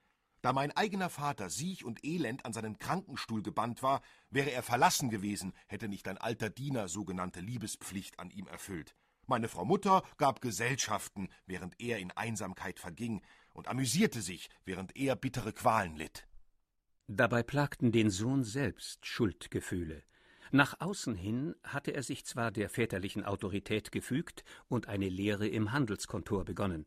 Da 0.41 0.55
mein 0.55 0.75
eigener 0.75 1.11
Vater 1.11 1.51
siech 1.51 1.85
und 1.85 2.03
elend 2.07 2.47
an 2.47 2.55
seinen 2.55 2.79
Krankenstuhl 2.79 3.43
gebannt 3.43 3.83
war, 3.83 4.01
wäre 4.31 4.51
er 4.51 4.63
verlassen 4.63 5.11
gewesen, 5.11 5.53
hätte 5.67 5.89
nicht 5.89 6.09
ein 6.09 6.17
alter 6.17 6.49
Diener 6.49 6.89
sogenannte 6.89 7.41
Liebespflicht 7.41 8.19
an 8.19 8.31
ihm 8.31 8.47
erfüllt. 8.47 8.97
Meine 9.27 9.49
Frau 9.49 9.67
Mutter 9.67 10.05
gab 10.17 10.41
Gesellschaften, 10.41 11.29
während 11.45 11.79
er 11.83 11.99
in 11.99 12.13
Einsamkeit 12.13 12.81
verging, 12.81 13.21
und 13.53 13.69
amüsierte 13.69 14.23
sich, 14.23 14.49
während 14.65 14.97
er 14.97 15.17
bittere 15.17 15.53
Qualen 15.53 15.97
litt. 15.97 16.27
Dabei 17.09 17.43
plagten 17.43 17.93
den 17.93 18.09
Sohn 18.09 18.43
selbst 18.43 19.05
Schuldgefühle. 19.05 20.03
Nach 20.53 20.81
außen 20.81 21.15
hin 21.15 21.55
hatte 21.63 21.93
er 21.93 22.03
sich 22.03 22.25
zwar 22.25 22.51
der 22.51 22.69
väterlichen 22.69 23.25
Autorität 23.25 23.91
gefügt 23.91 24.45
und 24.69 24.89
eine 24.89 25.09
Lehre 25.09 25.49
im 25.49 25.73
Handelskontor 25.73 26.45
begonnen, 26.45 26.87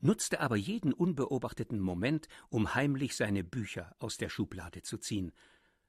nutzte 0.00 0.40
aber 0.40 0.56
jeden 0.56 0.92
unbeobachteten 0.92 1.80
Moment, 1.80 2.28
um 2.48 2.74
heimlich 2.74 3.16
seine 3.16 3.44
Bücher 3.44 3.94
aus 3.98 4.16
der 4.16 4.28
Schublade 4.28 4.82
zu 4.82 4.98
ziehen. 4.98 5.32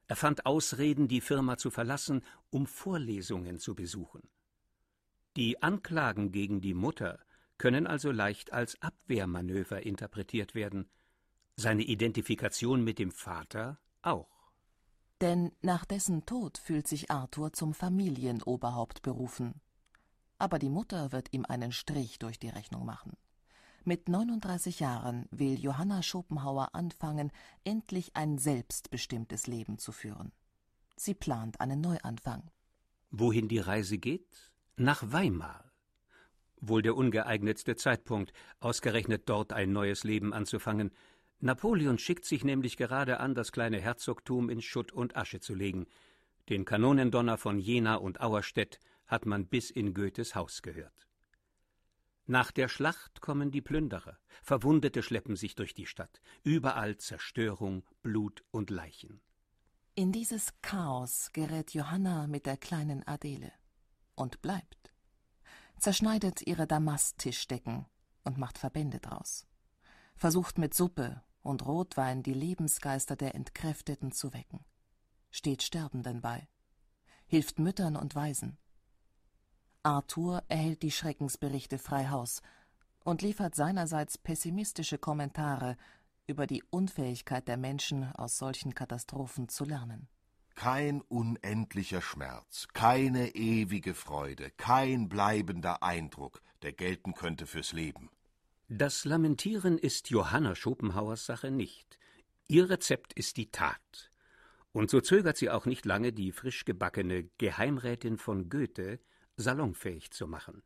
Er 0.06 0.16
fand 0.16 0.46
Ausreden, 0.46 1.08
die 1.08 1.20
Firma 1.20 1.56
zu 1.56 1.70
verlassen, 1.70 2.22
um 2.50 2.66
Vorlesungen 2.66 3.58
zu 3.58 3.74
besuchen. 3.74 4.28
Die 5.36 5.62
Anklagen 5.62 6.32
gegen 6.32 6.60
die 6.60 6.74
Mutter 6.74 7.18
können 7.56 7.86
also 7.86 8.10
leicht 8.10 8.52
als 8.52 8.80
Abwehrmanöver 8.82 9.84
interpretiert 9.86 10.54
werden, 10.54 10.90
seine 11.56 11.82
Identifikation 11.82 12.82
mit 12.82 12.98
dem 12.98 13.10
Vater 13.10 13.78
auch. 14.02 14.31
Denn 15.22 15.52
nach 15.62 15.84
dessen 15.84 16.26
Tod 16.26 16.58
fühlt 16.58 16.88
sich 16.88 17.12
Arthur 17.12 17.52
zum 17.52 17.74
Familienoberhaupt 17.74 19.02
berufen. 19.02 19.54
Aber 20.38 20.58
die 20.58 20.68
Mutter 20.68 21.12
wird 21.12 21.32
ihm 21.32 21.46
einen 21.48 21.70
Strich 21.70 22.18
durch 22.18 22.40
die 22.40 22.48
Rechnung 22.48 22.84
machen. 22.84 23.12
Mit 23.84 24.08
39 24.08 24.80
Jahren 24.80 25.26
will 25.30 25.60
Johanna 25.60 26.02
Schopenhauer 26.02 26.74
anfangen, 26.74 27.30
endlich 27.62 28.16
ein 28.16 28.36
selbstbestimmtes 28.36 29.46
Leben 29.46 29.78
zu 29.78 29.92
führen. 29.92 30.32
Sie 30.96 31.14
plant 31.14 31.60
einen 31.60 31.80
Neuanfang. 31.80 32.50
Wohin 33.12 33.46
die 33.46 33.58
Reise 33.60 33.98
geht? 33.98 34.50
Nach 34.76 35.04
Weimar. 35.06 35.70
Wohl 36.60 36.82
der 36.82 36.96
ungeeignetste 36.96 37.76
Zeitpunkt, 37.76 38.32
ausgerechnet 38.58 39.28
dort 39.28 39.52
ein 39.52 39.72
neues 39.72 40.02
Leben 40.02 40.32
anzufangen. 40.32 40.90
Napoleon 41.44 41.98
schickt 41.98 42.24
sich 42.24 42.44
nämlich 42.44 42.76
gerade 42.76 43.18
an, 43.18 43.34
das 43.34 43.50
kleine 43.50 43.80
Herzogtum 43.80 44.48
in 44.48 44.62
Schutt 44.62 44.92
und 44.92 45.16
Asche 45.16 45.40
zu 45.40 45.56
legen. 45.56 45.86
Den 46.48 46.64
Kanonendonner 46.64 47.36
von 47.36 47.58
Jena 47.58 47.96
und 47.96 48.20
Auerstedt 48.20 48.78
hat 49.08 49.26
man 49.26 49.48
bis 49.48 49.68
in 49.68 49.92
Goethes 49.92 50.36
Haus 50.36 50.62
gehört. 50.62 51.08
Nach 52.26 52.52
der 52.52 52.68
Schlacht 52.68 53.20
kommen 53.20 53.50
die 53.50 53.60
Plünderer, 53.60 54.18
Verwundete 54.40 55.02
schleppen 55.02 55.34
sich 55.34 55.56
durch 55.56 55.74
die 55.74 55.86
Stadt, 55.86 56.20
überall 56.44 56.96
Zerstörung, 56.98 57.82
Blut 58.02 58.44
und 58.52 58.70
Leichen. 58.70 59.20
In 59.96 60.12
dieses 60.12 60.54
Chaos 60.62 61.30
gerät 61.32 61.74
Johanna 61.74 62.28
mit 62.28 62.46
der 62.46 62.56
kleinen 62.56 63.04
Adele 63.08 63.52
und 64.14 64.42
bleibt. 64.42 64.92
Zerschneidet 65.80 66.46
ihre 66.46 66.68
Damasttischdecken 66.68 67.86
und 68.22 68.38
macht 68.38 68.58
Verbände 68.58 69.00
draus. 69.00 69.48
Versucht 70.14 70.56
mit 70.58 70.72
Suppe 70.72 71.20
und 71.42 71.66
Rotwein 71.66 72.22
die 72.22 72.34
Lebensgeister 72.34 73.16
der 73.16 73.34
Entkräfteten 73.34 74.12
zu 74.12 74.32
wecken. 74.32 74.64
Steht 75.30 75.62
Sterbenden 75.62 76.20
bei. 76.20 76.48
Hilft 77.26 77.58
Müttern 77.58 77.96
und 77.96 78.14
Waisen. 78.14 78.58
Arthur 79.82 80.44
erhält 80.48 80.82
die 80.82 80.90
Schreckensberichte 80.92 81.78
frei 81.78 82.08
Haus 82.08 82.42
und 83.04 83.22
liefert 83.22 83.54
seinerseits 83.54 84.16
pessimistische 84.18 84.98
Kommentare 84.98 85.76
über 86.26 86.46
die 86.46 86.62
Unfähigkeit 86.70 87.48
der 87.48 87.56
Menschen, 87.56 88.04
aus 88.12 88.38
solchen 88.38 88.74
Katastrophen 88.74 89.48
zu 89.48 89.64
lernen. 89.64 90.08
Kein 90.54 91.00
unendlicher 91.00 92.00
Schmerz, 92.00 92.68
keine 92.74 93.34
ewige 93.34 93.94
Freude, 93.94 94.50
kein 94.50 95.08
bleibender 95.08 95.82
Eindruck, 95.82 96.42
der 96.62 96.72
gelten 96.72 97.14
könnte 97.14 97.46
fürs 97.46 97.72
Leben. 97.72 98.10
Das 98.74 99.04
Lamentieren 99.04 99.76
ist 99.76 100.08
Johanna 100.08 100.54
Schopenhauers 100.54 101.26
Sache 101.26 101.50
nicht. 101.50 101.98
Ihr 102.48 102.70
Rezept 102.70 103.12
ist 103.12 103.36
die 103.36 103.50
Tat. 103.50 104.10
Und 104.72 104.88
so 104.88 105.02
zögert 105.02 105.36
sie 105.36 105.50
auch 105.50 105.66
nicht 105.66 105.84
lange, 105.84 106.14
die 106.14 106.32
frisch 106.32 106.64
gebackene 106.64 107.24
Geheimrätin 107.36 108.16
von 108.16 108.48
Goethe 108.48 108.98
salonfähig 109.36 110.10
zu 110.12 110.26
machen. 110.26 110.62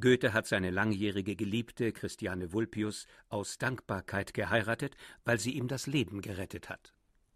Goethe 0.00 0.32
hat 0.32 0.48
seine 0.48 0.72
langjährige 0.72 1.36
Geliebte 1.36 1.92
Christiane 1.92 2.52
Vulpius 2.52 3.06
aus 3.28 3.58
Dankbarkeit 3.58 4.34
geheiratet, 4.34 4.96
weil 5.24 5.38
sie 5.38 5.52
ihm 5.52 5.68
das 5.68 5.86
Leben 5.86 6.22
gerettet 6.22 6.68
hat. 6.68 6.94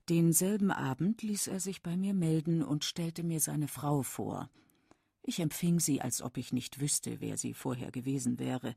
Denselben 0.09 0.73
Abend 0.73 1.23
ließ 1.23 1.47
er 1.47 1.61
sich 1.61 1.85
bei 1.85 1.97
mir 1.97 2.14
melden 2.14 2.64
und 2.64 2.85
stellte 2.85 3.23
mir 3.23 3.38
seine 3.38 3.69
Frau 3.69 4.02
vor. 4.02 4.50
Ich 5.23 5.38
empfing 5.38 5.79
sie, 5.79 6.00
als 6.00 6.21
ob 6.21 6.37
ich 6.37 6.52
nicht 6.52 6.81
wüsste, 6.81 7.21
wer 7.21 7.37
sie 7.37 7.55
vorher 7.55 7.93
gewesen 7.93 8.40
wäre. 8.40 8.75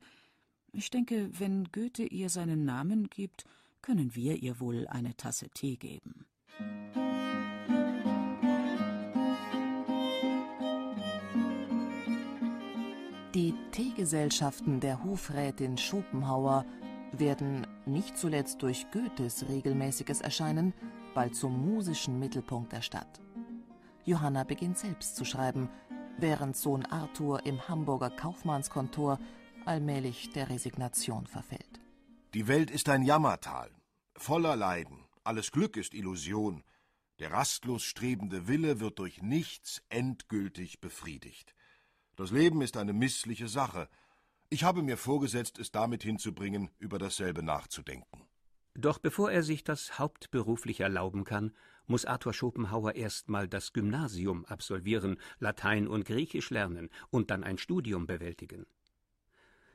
Ich 0.76 0.90
denke, 0.90 1.30
wenn 1.38 1.70
Goethe 1.70 2.02
ihr 2.02 2.28
seinen 2.28 2.64
Namen 2.64 3.08
gibt, 3.08 3.44
können 3.80 4.16
wir 4.16 4.42
ihr 4.42 4.58
wohl 4.58 4.88
eine 4.88 5.16
Tasse 5.16 5.48
Tee 5.50 5.76
geben. 5.76 6.26
Die 13.34 13.54
Teegesellschaften 13.70 14.80
der 14.80 15.04
Hofrätin 15.04 15.78
Schopenhauer 15.78 16.64
werden, 17.12 17.68
nicht 17.86 18.18
zuletzt 18.18 18.60
durch 18.62 18.90
Goethes 18.90 19.48
regelmäßiges 19.48 20.22
Erscheinen, 20.22 20.74
bald 21.14 21.36
zum 21.36 21.64
musischen 21.64 22.18
Mittelpunkt 22.18 22.72
der 22.72 22.82
Stadt. 22.82 23.20
Johanna 24.04 24.42
beginnt 24.42 24.78
selbst 24.78 25.14
zu 25.14 25.24
schreiben, 25.24 25.68
während 26.18 26.56
Sohn 26.56 26.84
Arthur 26.86 27.46
im 27.46 27.68
Hamburger 27.68 28.10
Kaufmannskontor 28.10 29.20
allmählich 29.66 30.30
der 30.32 30.48
Resignation 30.50 31.26
verfällt. 31.26 31.80
Die 32.34 32.48
Welt 32.48 32.70
ist 32.70 32.88
ein 32.88 33.02
Jammertal, 33.02 33.70
voller 34.16 34.56
Leiden, 34.56 35.04
alles 35.22 35.52
Glück 35.52 35.76
ist 35.76 35.94
Illusion, 35.94 36.64
der 37.20 37.30
rastlos 37.30 37.84
strebende 37.84 38.48
Wille 38.48 38.80
wird 38.80 38.98
durch 38.98 39.22
nichts 39.22 39.82
endgültig 39.88 40.80
befriedigt. 40.80 41.54
Das 42.16 42.30
Leben 42.30 42.60
ist 42.60 42.76
eine 42.76 42.92
missliche 42.92 43.48
Sache. 43.48 43.88
Ich 44.50 44.64
habe 44.64 44.82
mir 44.82 44.96
vorgesetzt, 44.96 45.58
es 45.58 45.70
damit 45.70 46.02
hinzubringen, 46.02 46.70
über 46.78 46.98
dasselbe 46.98 47.42
nachzudenken. 47.42 48.26
Doch 48.74 48.98
bevor 48.98 49.30
er 49.30 49.44
sich 49.44 49.62
das 49.62 49.98
hauptberuflich 49.98 50.80
erlauben 50.80 51.24
kann, 51.24 51.52
muss 51.86 52.04
Arthur 52.04 52.32
Schopenhauer 52.32 52.94
erstmal 52.94 53.46
das 53.46 53.72
Gymnasium 53.72 54.44
absolvieren, 54.46 55.18
Latein 55.38 55.86
und 55.86 56.04
Griechisch 56.04 56.50
lernen 56.50 56.90
und 57.10 57.30
dann 57.30 57.44
ein 57.44 57.58
Studium 57.58 58.06
bewältigen. 58.06 58.66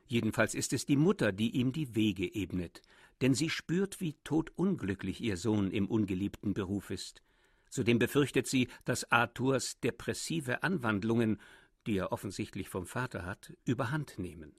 Jedenfalls 0.10 0.54
ist 0.54 0.74
es 0.74 0.86
die 0.86 0.98
Mutter, 0.98 1.32
die 1.32 1.56
ihm 1.56 1.72
die 1.72 1.96
Wege 1.96 2.36
ebnet, 2.36 2.82
denn 3.22 3.34
sie 3.34 3.50
spürt, 3.50 4.02
wie 4.02 4.18
todunglücklich 4.26 5.22
ihr 5.22 5.38
Sohn 5.38 5.72
im 5.72 5.88
ungeliebten 5.88 6.54
Beruf 6.54 6.90
ist. 6.90 7.24
Zudem 7.70 8.00
befürchtet 8.00 8.48
sie, 8.48 8.68
dass 8.84 9.10
Arthurs 9.10 9.80
depressive 9.80 10.64
Anwandlungen 10.64 11.40
die 11.86 11.98
er 11.98 12.12
offensichtlich 12.12 12.70
vom 12.70 12.86
Vater 12.86 13.26
hat, 13.26 13.54
überhand 13.66 14.20
nehmen. 14.20 14.56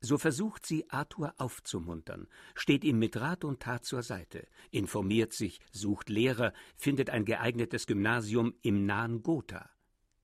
So 0.00 0.16
versucht 0.16 0.64
sie, 0.64 0.88
Arthur 0.90 1.34
aufzumuntern, 1.38 2.28
steht 2.54 2.84
ihm 2.84 2.98
mit 2.98 3.16
Rat 3.16 3.44
und 3.44 3.60
Tat 3.60 3.84
zur 3.84 4.02
Seite, 4.02 4.46
informiert 4.70 5.32
sich, 5.32 5.60
sucht 5.72 6.08
Lehrer, 6.08 6.52
findet 6.76 7.10
ein 7.10 7.24
geeignetes 7.24 7.86
Gymnasium 7.86 8.54
im 8.62 8.86
nahen 8.86 9.22
Gotha, 9.22 9.70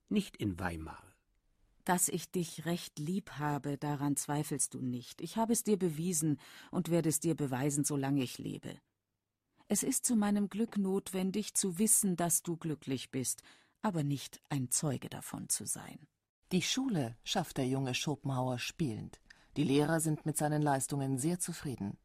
nicht 0.09 0.37
in 0.37 0.59
Weimar. 0.61 1.04
Dass 1.85 2.09
ich 2.09 2.31
dich 2.31 2.65
recht 2.65 2.99
lieb 2.99 3.33
habe, 3.33 3.77
daran 3.77 4.17
zweifelst 4.17 4.73
du 4.75 4.81
nicht. 4.81 5.21
Ich 5.21 5.37
habe 5.37 5.53
es 5.53 5.65
dir 5.65 5.79
bewiesen 5.79 6.41
und 6.71 6.91
werde 6.91 7.11
es 7.11 7.21
dir 7.21 7.35
beweisen, 7.35 7.85
solange 7.85 8.23
ich 8.23 8.39
lebe. 8.39 8.79
Es 9.69 9.83
ist 9.83 10.05
zu 10.05 10.17
meinem 10.17 10.49
Glück 10.49 10.79
notwendig, 10.79 11.55
zu 11.55 11.79
wissen, 11.79 12.17
dass 12.17 12.43
du 12.43 12.57
glücklich 12.57 13.11
bist, 13.11 13.43
aber 13.83 14.03
nicht 14.03 14.41
ein 14.49 14.71
Zeuge 14.71 15.09
davon 15.09 15.49
zu 15.49 15.67
sein. 15.67 15.99
Die 16.53 16.63
Schule 16.63 17.17
schafft 17.25 17.59
der 17.59 17.67
junge 17.67 17.95
Schopenhauer 17.95 18.59
spielend. 18.59 19.21
Die 19.57 19.65
Lehrer 19.65 20.01
sind 20.01 20.27
mit 20.27 20.37
seinen 20.37 20.63
Leistungen 20.63 21.19
sehr 21.19 21.39
zufrieden. 21.39 21.99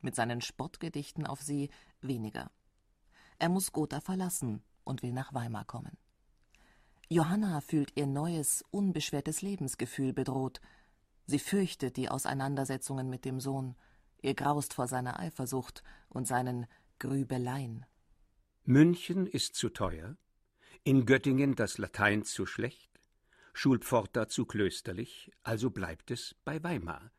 Mit 0.00 0.14
seinen 0.14 0.40
Spottgedichten 0.40 1.26
auf 1.26 1.40
sie 1.40 1.70
weniger. 2.00 2.50
Er 3.38 3.48
muss 3.48 3.72
Gotha 3.72 4.00
verlassen 4.00 4.62
und 4.84 5.02
will 5.02 5.12
nach 5.12 5.32
Weimar 5.32 5.64
kommen. 5.64 5.96
Johanna 7.12 7.60
fühlt 7.60 7.92
ihr 7.94 8.06
neues, 8.06 8.64
unbeschwertes 8.70 9.42
Lebensgefühl 9.42 10.14
bedroht. 10.14 10.62
Sie 11.26 11.38
fürchtet 11.38 11.98
die 11.98 12.08
Auseinandersetzungen 12.08 13.10
mit 13.10 13.26
dem 13.26 13.38
Sohn. 13.38 13.74
Ihr 14.22 14.32
graust 14.32 14.72
vor 14.72 14.86
seiner 14.86 15.20
Eifersucht 15.20 15.82
und 16.08 16.26
seinen 16.26 16.66
Grübeleien. 16.98 17.84
München 18.64 19.26
ist 19.26 19.56
zu 19.56 19.68
teuer, 19.68 20.16
in 20.84 21.04
Göttingen 21.04 21.54
das 21.54 21.76
Latein 21.76 22.24
zu 22.24 22.46
schlecht, 22.46 22.98
Schulpforta 23.52 24.28
zu 24.28 24.46
klösterlich, 24.46 25.30
also 25.42 25.68
bleibt 25.68 26.10
es 26.10 26.34
bei 26.46 26.62
Weimar, 26.62 27.12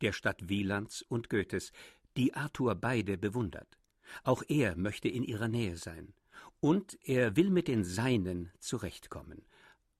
der 0.00 0.12
Stadt 0.12 0.48
Wielands 0.48 1.02
und 1.02 1.28
Goethes, 1.28 1.72
die 2.16 2.34
Arthur 2.34 2.76
beide 2.76 3.18
bewundert. 3.18 3.78
Auch 4.22 4.44
er 4.46 4.76
möchte 4.76 5.08
in 5.08 5.24
ihrer 5.24 5.48
Nähe 5.48 5.76
sein. 5.76 6.14
Und 6.60 6.98
er 7.02 7.36
will 7.36 7.50
mit 7.50 7.68
den 7.68 7.84
Seinen 7.84 8.52
zurechtkommen. 8.58 9.46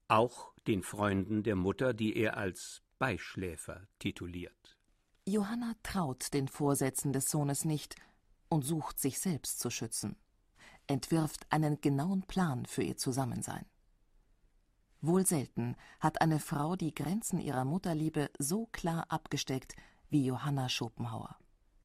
Auch 0.09 0.53
den 0.67 0.83
Freunden 0.83 1.43
der 1.43 1.57
Mutter, 1.57 1.95
die 1.95 2.17
er 2.17 2.37
als 2.37 2.83
Beischläfer 2.99 3.87
tituliert. 3.99 4.79
Johanna 5.25 5.75
traut 5.83 6.35
den 6.35 6.49
Vorsätzen 6.49 7.13
des 7.13 7.31
Sohnes 7.31 7.65
nicht 7.65 7.95
und 8.49 8.63
sucht 8.63 8.99
sich 8.99 9.19
selbst 9.21 9.61
zu 9.61 9.71
schützen, 9.71 10.17
entwirft 10.87 11.47
einen 11.51 11.81
genauen 11.81 12.23
Plan 12.23 12.67
für 12.67 12.83
ihr 12.83 12.97
Zusammensein. 12.97 13.65
Wohl 15.01 15.27
selten 15.27 15.77
hat 15.99 16.21
eine 16.21 16.41
Frau 16.41 16.77
die 16.77 16.95
Grenzen 16.95 17.41
ihrer 17.41 17.65
Mutterliebe 17.65 18.31
so 18.39 18.67
klar 18.67 19.07
abgesteckt 19.09 19.75
wie 20.11 20.27
Johanna 20.27 20.69
Schopenhauer. 20.69 21.39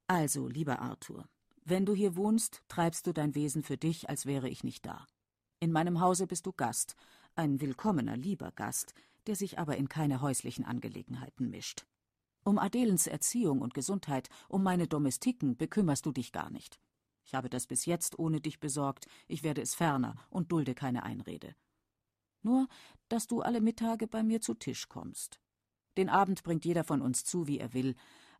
Also, 0.07 0.47
lieber 0.47 0.79
Arthur, 0.79 1.29
wenn 1.65 1.85
du 1.85 1.93
hier 1.95 2.15
wohnst, 2.15 2.63
treibst 2.67 3.07
du 3.07 3.11
dein 3.11 3.33
Wesen 3.33 3.63
für 3.63 3.75
dich, 3.75 4.07
als 4.07 4.25
wäre 4.25 4.47
ich 4.47 4.63
nicht 4.63 4.85
da. 4.85 5.07
In 5.59 5.71
meinem 5.71 5.99
Hause 5.99 6.27
bist 6.27 6.45
du 6.45 6.53
Gast, 6.53 6.95
ein 7.35 7.59
willkommener, 7.59 8.15
lieber 8.15 8.51
Gast, 8.51 8.93
der 9.25 9.35
sich 9.35 9.57
aber 9.57 9.75
in 9.75 9.89
keine 9.89 10.21
häuslichen 10.21 10.63
Angelegenheiten 10.63 11.49
mischt. 11.49 11.85
Um 12.43 12.59
Adelens 12.59 13.07
Erziehung 13.07 13.61
und 13.61 13.73
Gesundheit, 13.73 14.29
um 14.47 14.61
meine 14.61 14.87
Domestiken 14.87 15.57
bekümmerst 15.57 16.05
du 16.05 16.11
dich 16.11 16.31
gar 16.31 16.51
nicht. 16.51 16.79
Ich 17.23 17.33
habe 17.33 17.49
das 17.49 17.65
bis 17.65 17.85
jetzt 17.85 18.19
ohne 18.19 18.39
dich 18.39 18.59
besorgt, 18.59 19.07
ich 19.27 19.41
werde 19.41 19.61
es 19.61 19.73
ferner 19.73 20.15
und 20.29 20.51
dulde 20.51 20.75
keine 20.75 21.01
Einrede. 21.01 21.55
Nur, 22.43 22.67
dass 23.09 23.25
du 23.25 23.41
alle 23.41 23.61
Mittage 23.61 24.05
bei 24.05 24.21
mir 24.21 24.39
zu 24.39 24.53
Tisch 24.53 24.87
kommst. 24.87 25.39
Den 25.97 26.09
Abend 26.09 26.43
bringt 26.43 26.65
jeder 26.65 26.83
von 26.83 27.01
uns 27.01 27.23
zu, 27.23 27.47
wie 27.47 27.57
er 27.57 27.73
will, 27.73 27.95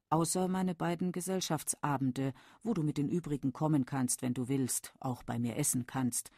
außer 0.09 0.47
meine 0.47 0.75
beiden 0.75 1.11
Gesellschaftsabende, 1.11 2.33
wo 2.63 2.73
du 2.73 2.83
mit 2.83 2.97
den 2.97 3.09
übrigen 3.09 3.53
kommen 3.53 3.85
kannst, 3.85 4.21
wenn 4.21 4.33
du 4.33 4.47
willst, 4.47 4.93
auch 4.99 5.23
bei 5.23 5.39
mir 5.39 5.57
essen 5.57 5.85
kannst, 5.85 6.31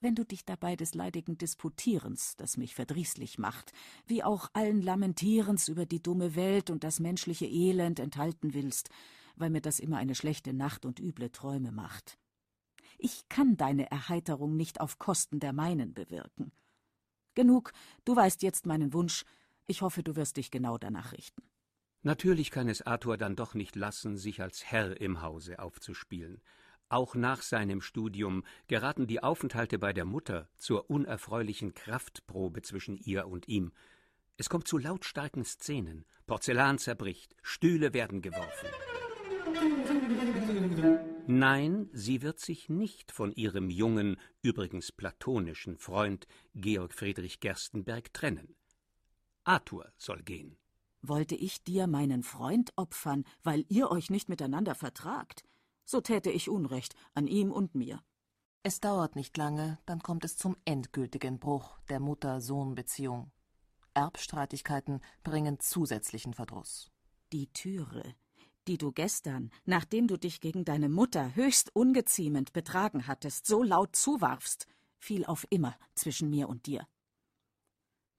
wenn 0.00 0.14
du 0.14 0.24
dich 0.24 0.44
dabei 0.44 0.76
des 0.76 0.94
leidigen 0.94 1.38
Disputierens, 1.38 2.36
das 2.36 2.56
mich 2.56 2.74
verdrießlich 2.74 3.38
macht, 3.38 3.72
wie 4.06 4.22
auch 4.22 4.48
allen 4.52 4.80
Lamentierens 4.80 5.68
über 5.68 5.86
die 5.86 6.02
dumme 6.02 6.36
Welt 6.36 6.70
und 6.70 6.84
das 6.84 7.00
menschliche 7.00 7.46
Elend 7.46 7.98
enthalten 7.98 8.54
willst, 8.54 8.90
weil 9.36 9.50
mir 9.50 9.60
das 9.60 9.80
immer 9.80 9.96
eine 9.96 10.14
schlechte 10.14 10.52
Nacht 10.52 10.84
und 10.84 11.00
üble 11.00 11.30
Träume 11.30 11.72
macht. 11.72 12.18
Ich 12.98 13.28
kann 13.28 13.56
deine 13.56 13.90
Erheiterung 13.90 14.56
nicht 14.56 14.80
auf 14.80 14.98
Kosten 14.98 15.40
der 15.40 15.52
meinen 15.52 15.94
bewirken. 15.94 16.52
Genug, 17.34 17.72
du 18.04 18.16
weißt 18.16 18.42
jetzt 18.42 18.66
meinen 18.66 18.92
Wunsch. 18.92 19.24
Ich 19.66 19.82
hoffe, 19.82 20.02
du 20.02 20.16
wirst 20.16 20.36
dich 20.36 20.50
genau 20.50 20.78
danach 20.78 21.12
richten. 21.12 21.42
Natürlich 22.02 22.50
kann 22.50 22.68
es 22.68 22.82
Arthur 22.82 23.16
dann 23.16 23.36
doch 23.36 23.54
nicht 23.54 23.76
lassen, 23.76 24.16
sich 24.16 24.40
als 24.40 24.64
Herr 24.64 25.00
im 25.00 25.20
Hause 25.20 25.58
aufzuspielen. 25.58 26.40
Auch 26.88 27.14
nach 27.14 27.42
seinem 27.42 27.82
Studium 27.82 28.44
geraten 28.66 29.06
die 29.06 29.22
Aufenthalte 29.22 29.78
bei 29.78 29.92
der 29.92 30.06
Mutter 30.06 30.48
zur 30.56 30.88
unerfreulichen 30.88 31.74
Kraftprobe 31.74 32.62
zwischen 32.62 32.96
ihr 32.96 33.26
und 33.26 33.46
ihm. 33.48 33.72
Es 34.38 34.48
kommt 34.48 34.68
zu 34.68 34.78
lautstarken 34.78 35.44
Szenen. 35.44 36.06
Porzellan 36.26 36.78
zerbricht, 36.78 37.34
Stühle 37.42 37.92
werden 37.92 38.22
geworfen. 38.22 38.68
Nein, 41.26 41.90
sie 41.92 42.22
wird 42.22 42.38
sich 42.38 42.70
nicht 42.70 43.12
von 43.12 43.32
ihrem 43.32 43.68
jungen, 43.68 44.16
übrigens 44.40 44.92
platonischen 44.92 45.76
Freund 45.76 46.26
Georg 46.54 46.94
Friedrich 46.94 47.40
Gerstenberg 47.40 48.14
trennen. 48.14 48.56
Arthur 49.44 49.92
soll 49.98 50.22
gehen. 50.22 50.56
Wollte 51.02 51.34
ich 51.34 51.62
dir 51.62 51.86
meinen 51.86 52.22
Freund 52.22 52.72
opfern, 52.76 53.24
weil 53.42 53.64
ihr 53.68 53.90
euch 53.90 54.10
nicht 54.10 54.28
miteinander 54.28 54.74
vertragt? 54.74 55.44
So 55.84 56.00
täte 56.00 56.30
ich 56.30 56.50
Unrecht 56.50 56.94
an 57.14 57.26
ihm 57.26 57.52
und 57.52 57.74
mir. 57.74 58.02
Es 58.62 58.80
dauert 58.80 59.16
nicht 59.16 59.36
lange, 59.36 59.78
dann 59.86 60.02
kommt 60.02 60.24
es 60.24 60.36
zum 60.36 60.56
endgültigen 60.64 61.38
Bruch 61.38 61.78
der 61.88 62.00
Mutter-Sohn-Beziehung. 62.00 63.30
Erbstreitigkeiten 63.94 65.00
bringen 65.22 65.60
zusätzlichen 65.60 66.34
Verdruss. 66.34 66.90
Die 67.32 67.46
Türe, 67.52 68.14
die 68.66 68.76
du 68.76 68.92
gestern, 68.92 69.50
nachdem 69.64 70.08
du 70.08 70.18
dich 70.18 70.40
gegen 70.40 70.64
deine 70.64 70.88
Mutter 70.88 71.34
höchst 71.34 71.74
ungeziemend 71.74 72.52
betragen 72.52 73.06
hattest, 73.06 73.46
so 73.46 73.62
laut 73.62 73.96
zuwarfst, 73.96 74.66
fiel 74.98 75.24
auf 75.24 75.46
immer 75.50 75.76
zwischen 75.94 76.28
mir 76.28 76.48
und 76.48 76.66
dir. 76.66 76.86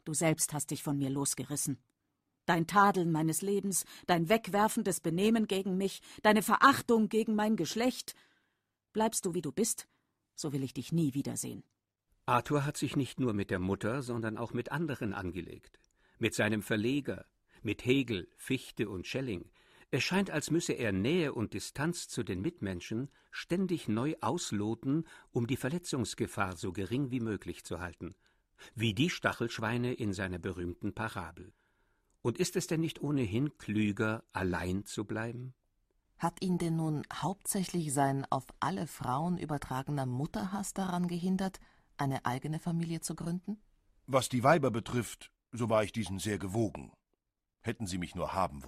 Du 0.06 0.14
selbst 0.14 0.54
hast 0.54 0.72
dich 0.72 0.82
von 0.82 0.98
mir 0.98 1.10
losgerissen. 1.10 1.78
Dein 2.50 2.66
Tadeln 2.66 3.12
meines 3.12 3.44
Lebens, 3.44 3.86
dein 4.08 4.28
wegwerfendes 4.28 5.02
Benehmen 5.02 5.46
gegen 5.46 5.78
mich, 5.78 6.02
deine 6.24 6.42
Verachtung 6.42 7.08
gegen 7.08 7.36
mein 7.36 7.56
Geschlecht. 7.56 8.16
Bleibst 8.92 9.28
du, 9.28 9.36
wie 9.36 9.44
du 9.44 9.52
bist, 9.52 9.88
so 10.34 10.52
will 10.52 10.64
ich 10.64 10.74
dich 10.74 10.92
nie 10.92 11.14
wiedersehen. 11.14 11.64
Arthur 12.26 12.66
hat 12.66 12.76
sich 12.76 12.96
nicht 12.96 13.20
nur 13.20 13.34
mit 13.34 13.52
der 13.52 13.60
Mutter, 13.60 14.02
sondern 14.02 14.36
auch 14.36 14.52
mit 14.52 14.72
anderen 14.72 15.14
angelegt. 15.14 15.80
Mit 16.18 16.34
seinem 16.34 16.64
Verleger, 16.64 17.28
mit 17.62 17.86
Hegel, 17.86 18.28
Fichte 18.36 18.90
und 18.90 19.06
Schelling, 19.06 19.52
es 19.92 20.04
scheint, 20.04 20.32
als 20.32 20.50
müsse 20.50 20.74
er 20.74 20.92
Nähe 20.92 21.34
und 21.36 21.54
Distanz 21.54 22.08
zu 22.08 22.24
den 22.24 22.42
Mitmenschen 22.42 23.12
ständig 23.30 23.88
neu 23.88 24.16
ausloten, 24.22 25.06
um 25.30 25.46
die 25.46 25.58
Verletzungsgefahr 25.58 26.58
so 26.58 26.74
gering 26.74 27.12
wie 27.12 27.20
möglich 27.20 27.64
zu 27.64 27.80
halten, 27.80 28.16
wie 28.74 28.96
die 28.96 29.12
Stachelschweine 29.12 29.94
in 29.94 30.14
seiner 30.14 30.40
berühmten 30.40 30.96
Parabel. 30.96 31.54
Und 32.22 32.38
ist 32.38 32.56
es 32.56 32.68
denn 32.68 32.82
nicht 32.82 33.02
ohnehin 33.02 33.58
klüger, 33.58 34.24
allein 34.34 34.86
zu 34.86 35.06
bleiben? 35.06 35.54
Hat 36.18 36.42
ihn 36.42 36.58
denn 36.58 36.76
nun 36.76 37.04
hauptsächlich 37.14 37.94
sein 37.94 38.26
auf 38.30 38.46
alle 38.60 38.88
Frauen 38.88 39.38
übertragener 39.38 40.06
Mutterhass 40.06 40.74
daran 40.74 41.08
gehindert, 41.08 41.60
eine 41.96 42.26
eigene 42.26 42.60
Familie 42.60 43.00
zu 43.00 43.16
gründen? 43.16 43.62
Was 44.06 44.28
die 44.28 44.44
Weiber 44.44 44.70
betrifft, 44.70 45.32
so 45.52 45.70
war 45.70 45.84
ich 45.84 45.94
diesen 45.94 46.20
sehr 46.20 46.38
gewogen. 46.38 46.92
Hätten 47.62 47.88
sie 47.88 47.98
mich 47.98 48.16
nur 48.16 48.34
haben 48.34 48.56
wollen. 48.56 48.58